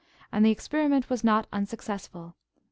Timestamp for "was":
1.11-1.23